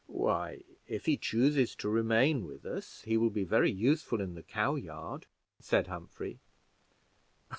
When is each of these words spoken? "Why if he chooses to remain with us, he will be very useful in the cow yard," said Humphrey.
"Why 0.07 0.63
if 0.87 1.05
he 1.05 1.15
chooses 1.15 1.75
to 1.75 1.87
remain 1.87 2.47
with 2.47 2.65
us, 2.65 3.03
he 3.03 3.17
will 3.17 3.29
be 3.29 3.43
very 3.43 3.71
useful 3.71 4.19
in 4.19 4.33
the 4.33 4.41
cow 4.41 4.73
yard," 4.73 5.27
said 5.59 5.85
Humphrey. 5.85 6.39